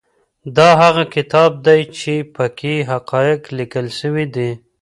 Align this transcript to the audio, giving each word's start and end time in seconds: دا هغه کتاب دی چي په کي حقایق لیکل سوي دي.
دا 0.57 0.69
هغه 0.83 1.03
کتاب 1.15 1.51
دی 1.65 1.81
چي 1.97 2.15
په 2.35 2.45
کي 2.59 2.75
حقایق 2.89 3.41
لیکل 3.57 3.85
سوي 3.99 4.25
دي. 4.35 4.49